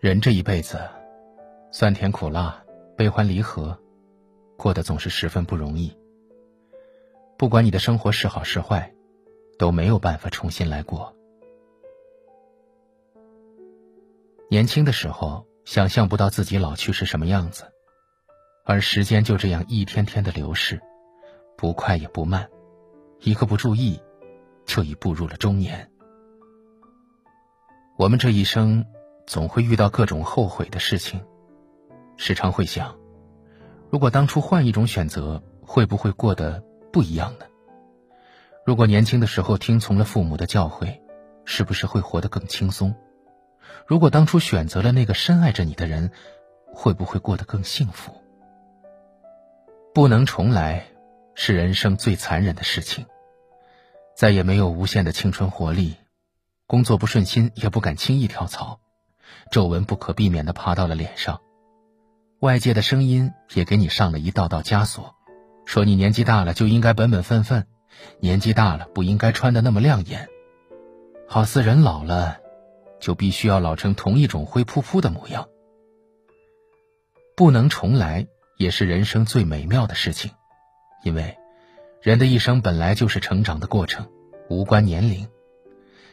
[0.00, 0.78] 人这一辈子，
[1.72, 2.64] 酸甜苦辣、
[2.96, 3.76] 悲欢离合，
[4.56, 5.92] 过得总是十分不容易。
[7.36, 8.94] 不管你的生活是好是坏，
[9.58, 11.12] 都没有办法重新来过。
[14.48, 17.64] 年轻的时候，想象不到自己老去是什么样子，
[18.64, 20.80] 而时间就这样一天天的流逝，
[21.56, 22.48] 不快也不慢，
[23.18, 24.00] 一个不注意，
[24.64, 25.90] 就已步入了中年。
[27.96, 28.86] 我们这一生。
[29.28, 31.22] 总会遇到各种后悔的事情，
[32.16, 32.96] 时常会想，
[33.90, 37.44] 如果当初换一种选择，会不会过得不一样呢？
[38.64, 40.98] 如果年轻的时候听从了父母的教诲，
[41.44, 42.94] 是不是会活得更轻松？
[43.86, 46.10] 如果当初选择了那个深爱着你的人，
[46.72, 48.14] 会不会过得更幸福？
[49.92, 50.86] 不能重来，
[51.34, 53.04] 是人生最残忍的事情。
[54.16, 55.96] 再也没有无限的青春活力，
[56.66, 58.80] 工作不顺心也不敢轻易跳槽。
[59.50, 61.40] 皱纹不可避免的爬到了脸上，
[62.40, 65.14] 外界的声音也给你上了一道道枷锁，
[65.64, 67.66] 说你年纪大了就应该本本分分，
[68.20, 70.28] 年纪大了不应该穿的那么亮眼，
[71.26, 72.38] 好似人老了，
[73.00, 75.48] 就必须要老成同一种灰扑扑的模样。
[77.36, 78.26] 不能重来
[78.58, 80.30] 也是人生最美妙的事情，
[81.04, 81.36] 因为
[82.02, 84.10] 人的一生本来就是成长的过程，
[84.50, 85.28] 无关年龄。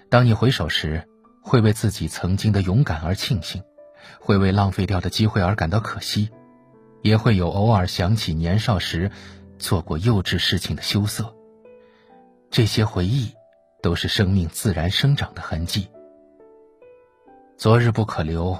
[0.09, 1.07] 当你回首时。
[1.45, 3.61] 会为自己曾经的勇敢而庆幸，
[4.19, 6.31] 会为浪费掉的机会而感到可惜，
[7.03, 9.11] 也会有偶尔想起年少时
[9.59, 11.35] 做过幼稚事情的羞涩。
[12.49, 13.31] 这些回忆
[13.83, 15.88] 都是生命自然生长的痕迹。
[17.57, 18.57] 昨日不可留，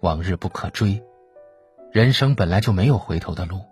[0.00, 1.02] 往日不可追，
[1.90, 3.62] 人生本来就没有回头的路。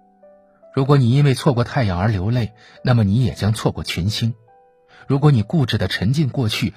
[0.75, 4.35] 如果你因为错过太阳而流泪，那么你也将错过群星。
[5.07, 6.75] 如果你固执的沉浸过去，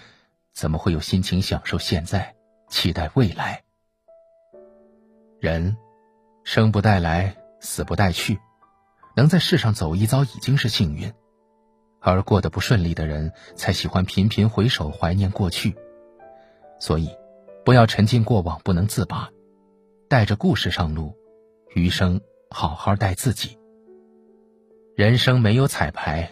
[0.55, 2.33] 怎么会有心情享受现在，
[2.69, 3.61] 期待未来？
[5.41, 5.75] 人
[6.45, 8.39] 生不带来，死不带去，
[9.17, 11.13] 能在世上走一遭已经是幸运，
[11.99, 15.75] 而过得不顺利的人才喜欢频频回首怀念过去。
[16.79, 17.09] 所以，
[17.65, 19.29] 不要沉浸过往不能自拔，
[20.07, 21.13] 带着故事上路，
[21.75, 23.59] 余生好好待自己。
[24.95, 26.31] 人生没有彩排，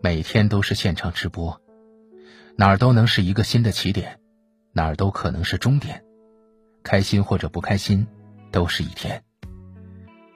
[0.00, 1.61] 每天都是现场直播。
[2.56, 4.18] 哪儿都能是一个新的起点，
[4.72, 6.02] 哪儿都可能是终点。
[6.82, 8.06] 开心或者不开心，
[8.50, 9.22] 都是一天。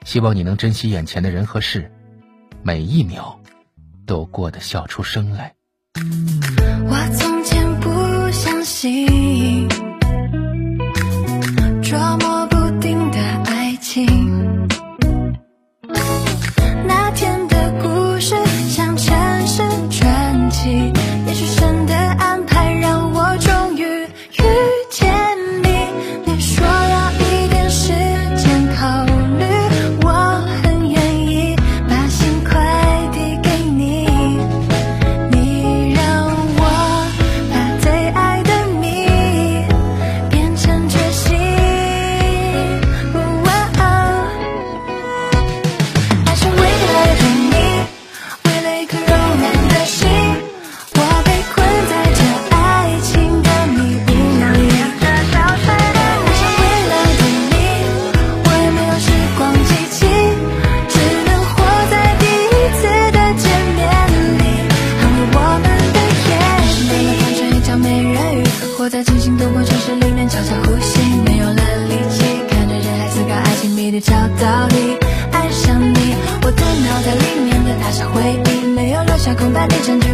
[0.05, 1.91] 希望你能珍惜眼前的人和事，
[2.63, 3.39] 每一秒
[4.05, 5.53] 都过得笑出声来。
[6.89, 7.36] 我从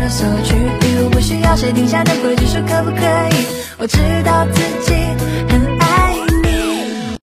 [0.03, 3.47] 的，所有区域，不需要谁定下的规矩说可不可以，
[3.77, 4.93] 我知道自己
[5.49, 6.12] 很爱。